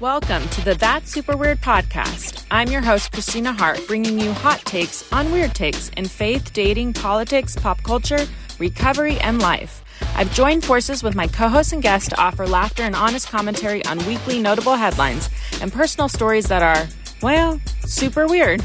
Welcome 0.00 0.48
to 0.50 0.64
the 0.64 0.76
That 0.76 1.08
Super 1.08 1.36
Weird 1.36 1.60
podcast. 1.60 2.46
I'm 2.52 2.68
your 2.68 2.82
host, 2.82 3.10
Christina 3.10 3.52
Hart, 3.52 3.84
bringing 3.88 4.16
you 4.20 4.32
hot 4.32 4.60
takes 4.60 5.12
on 5.12 5.32
weird 5.32 5.56
takes 5.56 5.88
in 5.96 6.04
faith, 6.04 6.52
dating, 6.52 6.92
politics, 6.92 7.56
pop 7.56 7.82
culture, 7.82 8.24
recovery, 8.60 9.18
and 9.18 9.42
life. 9.42 9.82
I've 10.14 10.32
joined 10.32 10.64
forces 10.64 11.02
with 11.02 11.16
my 11.16 11.26
co 11.26 11.48
hosts 11.48 11.72
and 11.72 11.82
guests 11.82 12.10
to 12.10 12.20
offer 12.20 12.46
laughter 12.46 12.84
and 12.84 12.94
honest 12.94 13.28
commentary 13.28 13.84
on 13.86 13.98
weekly 14.06 14.40
notable 14.40 14.76
headlines 14.76 15.28
and 15.60 15.72
personal 15.72 16.08
stories 16.08 16.46
that 16.46 16.62
are, 16.62 16.86
well, 17.20 17.60
super 17.80 18.28
weird. 18.28 18.62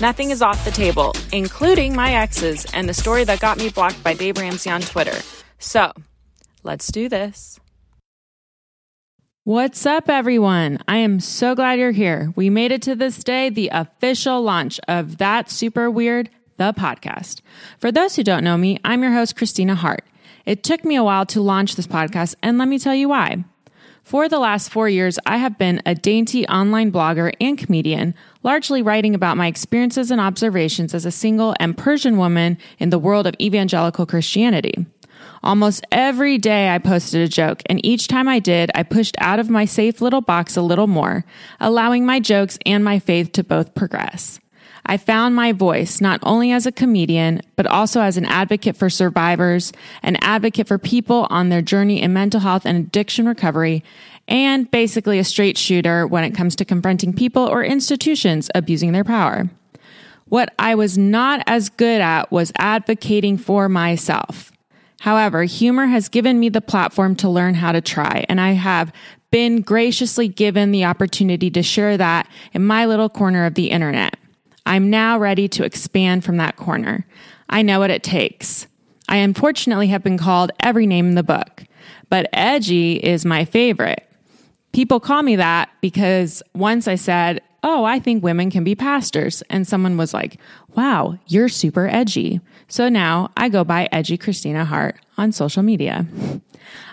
Nothing 0.00 0.30
is 0.30 0.40
off 0.40 0.64
the 0.64 0.70
table, 0.70 1.14
including 1.32 1.96
my 1.96 2.14
exes 2.14 2.64
and 2.72 2.88
the 2.88 2.94
story 2.94 3.24
that 3.24 3.40
got 3.40 3.58
me 3.58 3.70
blocked 3.70 4.04
by 4.04 4.14
Dave 4.14 4.38
Ramsey 4.38 4.70
on 4.70 4.82
Twitter. 4.82 5.20
So, 5.58 5.90
let's 6.62 6.92
do 6.92 7.08
this. 7.08 7.59
What's 9.44 9.86
up, 9.86 10.10
everyone? 10.10 10.80
I 10.86 10.98
am 10.98 11.18
so 11.18 11.54
glad 11.54 11.78
you're 11.78 11.92
here. 11.92 12.30
We 12.36 12.50
made 12.50 12.72
it 12.72 12.82
to 12.82 12.94
this 12.94 13.24
day, 13.24 13.48
the 13.48 13.70
official 13.72 14.42
launch 14.42 14.78
of 14.86 15.16
That 15.16 15.48
Super 15.48 15.90
Weird, 15.90 16.28
the 16.58 16.74
podcast. 16.74 17.40
For 17.78 17.90
those 17.90 18.14
who 18.14 18.22
don't 18.22 18.44
know 18.44 18.58
me, 18.58 18.78
I'm 18.84 19.02
your 19.02 19.12
host, 19.12 19.36
Christina 19.36 19.74
Hart. 19.74 20.04
It 20.44 20.62
took 20.62 20.84
me 20.84 20.94
a 20.94 21.02
while 21.02 21.24
to 21.24 21.40
launch 21.40 21.76
this 21.76 21.86
podcast, 21.86 22.34
and 22.42 22.58
let 22.58 22.68
me 22.68 22.78
tell 22.78 22.94
you 22.94 23.08
why. 23.08 23.42
For 24.04 24.28
the 24.28 24.38
last 24.38 24.68
four 24.70 24.90
years, 24.90 25.18
I 25.24 25.38
have 25.38 25.56
been 25.56 25.80
a 25.86 25.94
dainty 25.94 26.46
online 26.46 26.92
blogger 26.92 27.32
and 27.40 27.56
comedian, 27.56 28.14
largely 28.42 28.82
writing 28.82 29.14
about 29.14 29.38
my 29.38 29.46
experiences 29.46 30.10
and 30.10 30.20
observations 30.20 30.92
as 30.92 31.06
a 31.06 31.10
single 31.10 31.54
and 31.58 31.78
Persian 31.78 32.18
woman 32.18 32.58
in 32.78 32.90
the 32.90 32.98
world 32.98 33.26
of 33.26 33.36
evangelical 33.40 34.04
Christianity. 34.04 34.84
Almost 35.42 35.86
every 35.90 36.36
day 36.36 36.68
I 36.68 36.78
posted 36.78 37.22
a 37.22 37.28
joke, 37.28 37.62
and 37.66 37.84
each 37.84 38.08
time 38.08 38.28
I 38.28 38.40
did, 38.40 38.70
I 38.74 38.82
pushed 38.82 39.16
out 39.18 39.38
of 39.38 39.48
my 39.48 39.64
safe 39.64 40.02
little 40.02 40.20
box 40.20 40.54
a 40.54 40.62
little 40.62 40.86
more, 40.86 41.24
allowing 41.58 42.04
my 42.04 42.20
jokes 42.20 42.58
and 42.66 42.84
my 42.84 42.98
faith 42.98 43.32
to 43.32 43.44
both 43.44 43.74
progress. 43.74 44.38
I 44.84 44.98
found 44.98 45.34
my 45.34 45.52
voice 45.52 46.00
not 46.00 46.20
only 46.24 46.52
as 46.52 46.66
a 46.66 46.72
comedian, 46.72 47.40
but 47.56 47.66
also 47.66 48.02
as 48.02 48.18
an 48.18 48.26
advocate 48.26 48.76
for 48.76 48.90
survivors, 48.90 49.72
an 50.02 50.16
advocate 50.16 50.68
for 50.68 50.78
people 50.78 51.26
on 51.30 51.48
their 51.48 51.62
journey 51.62 52.02
in 52.02 52.12
mental 52.12 52.40
health 52.40 52.66
and 52.66 52.86
addiction 52.86 53.26
recovery, 53.26 53.82
and 54.28 54.70
basically 54.70 55.18
a 55.18 55.24
straight 55.24 55.56
shooter 55.56 56.06
when 56.06 56.24
it 56.24 56.34
comes 56.34 56.54
to 56.56 56.64
confronting 56.66 57.14
people 57.14 57.46
or 57.46 57.64
institutions 57.64 58.50
abusing 58.54 58.92
their 58.92 59.04
power. 59.04 59.48
What 60.26 60.52
I 60.58 60.74
was 60.74 60.98
not 60.98 61.42
as 61.46 61.70
good 61.70 62.00
at 62.00 62.30
was 62.30 62.52
advocating 62.56 63.38
for 63.38 63.68
myself. 63.68 64.49
However, 65.00 65.44
humor 65.44 65.86
has 65.86 66.10
given 66.10 66.38
me 66.38 66.50
the 66.50 66.60
platform 66.60 67.16
to 67.16 67.28
learn 67.30 67.54
how 67.54 67.72
to 67.72 67.80
try, 67.80 68.26
and 68.28 68.38
I 68.38 68.50
have 68.50 68.92
been 69.30 69.62
graciously 69.62 70.28
given 70.28 70.72
the 70.72 70.84
opportunity 70.84 71.50
to 71.52 71.62
share 71.62 71.96
that 71.96 72.28
in 72.52 72.66
my 72.66 72.84
little 72.84 73.08
corner 73.08 73.46
of 73.46 73.54
the 73.54 73.70
internet. 73.70 74.18
I'm 74.66 74.90
now 74.90 75.18
ready 75.18 75.48
to 75.48 75.64
expand 75.64 76.22
from 76.22 76.36
that 76.36 76.56
corner. 76.56 77.06
I 77.48 77.62
know 77.62 77.78
what 77.78 77.90
it 77.90 78.02
takes. 78.02 78.66
I 79.08 79.16
unfortunately 79.16 79.86
have 79.86 80.02
been 80.02 80.18
called 80.18 80.52
every 80.60 80.86
name 80.86 81.08
in 81.08 81.14
the 81.14 81.22
book, 81.22 81.64
but 82.10 82.28
edgy 82.34 82.96
is 82.96 83.24
my 83.24 83.46
favorite. 83.46 84.06
People 84.72 85.00
call 85.00 85.22
me 85.22 85.34
that 85.36 85.70
because 85.80 86.42
once 86.54 86.86
I 86.86 86.96
said, 86.96 87.40
Oh, 87.62 87.84
I 87.84 87.98
think 87.98 88.22
women 88.22 88.50
can 88.50 88.64
be 88.64 88.74
pastors. 88.74 89.42
And 89.50 89.66
someone 89.66 89.96
was 89.96 90.14
like, 90.14 90.38
Wow, 90.74 91.18
you're 91.26 91.48
super 91.48 91.88
edgy. 91.88 92.40
So 92.68 92.88
now 92.88 93.30
I 93.36 93.48
go 93.48 93.64
by 93.64 93.88
Edgy 93.90 94.16
Christina 94.16 94.64
Hart 94.64 94.96
on 95.18 95.32
social 95.32 95.62
media. 95.62 96.06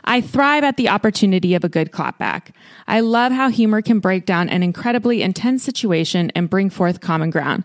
I 0.06 0.22
thrive 0.22 0.64
at 0.64 0.78
the 0.78 0.90
opportunity 0.90 1.54
of 1.54 1.64
a 1.64 1.70
good 1.70 1.92
clapback. 1.92 2.52
I 2.88 3.02
love 3.02 3.32
how 3.32 3.50
humor 3.50 3.82
can 3.82 4.00
break 4.00 4.26
down 4.26 4.50
an 4.50 4.64
incredibly 4.64 5.22
intense 5.22 5.64
situation 5.64 6.32
and 6.34 6.50
bring 6.50 6.70
forth 6.70 7.02
common 7.02 7.30
ground. 7.30 7.64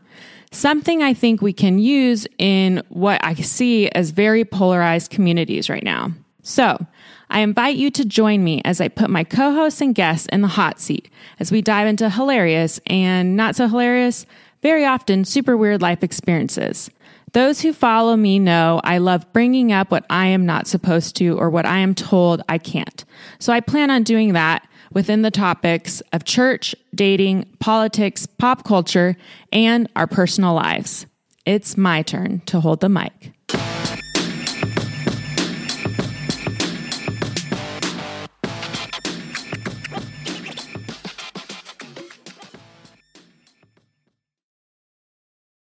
Something 0.50 1.02
I 1.02 1.14
think 1.14 1.40
we 1.40 1.54
can 1.54 1.78
use 1.78 2.26
in 2.38 2.82
what 2.90 3.24
I 3.24 3.34
see 3.34 3.88
as 3.90 4.10
very 4.10 4.44
polarized 4.44 5.10
communities 5.10 5.70
right 5.70 5.84
now. 5.84 6.12
So, 6.42 6.84
I 7.32 7.40
invite 7.40 7.76
you 7.76 7.90
to 7.92 8.04
join 8.04 8.44
me 8.44 8.60
as 8.62 8.78
I 8.78 8.88
put 8.88 9.08
my 9.08 9.24
co 9.24 9.54
hosts 9.54 9.80
and 9.80 9.94
guests 9.94 10.28
in 10.30 10.42
the 10.42 10.48
hot 10.48 10.78
seat 10.78 11.10
as 11.40 11.50
we 11.50 11.62
dive 11.62 11.86
into 11.88 12.10
hilarious 12.10 12.78
and 12.86 13.36
not 13.36 13.56
so 13.56 13.66
hilarious, 13.68 14.26
very 14.60 14.84
often 14.84 15.24
super 15.24 15.56
weird 15.56 15.80
life 15.80 16.04
experiences. 16.04 16.90
Those 17.32 17.62
who 17.62 17.72
follow 17.72 18.16
me 18.16 18.38
know 18.38 18.82
I 18.84 18.98
love 18.98 19.32
bringing 19.32 19.72
up 19.72 19.90
what 19.90 20.04
I 20.10 20.26
am 20.26 20.44
not 20.44 20.66
supposed 20.66 21.16
to 21.16 21.38
or 21.38 21.48
what 21.48 21.64
I 21.64 21.78
am 21.78 21.94
told 21.94 22.42
I 22.50 22.58
can't. 22.58 23.02
So 23.38 23.50
I 23.50 23.60
plan 23.60 23.90
on 23.90 24.02
doing 24.02 24.34
that 24.34 24.68
within 24.92 25.22
the 25.22 25.30
topics 25.30 26.02
of 26.12 26.24
church, 26.24 26.74
dating, 26.94 27.46
politics, 27.60 28.26
pop 28.26 28.64
culture, 28.64 29.16
and 29.50 29.88
our 29.96 30.06
personal 30.06 30.52
lives. 30.52 31.06
It's 31.46 31.78
my 31.78 32.02
turn 32.02 32.42
to 32.44 32.60
hold 32.60 32.80
the 32.80 32.90
mic. 32.90 33.32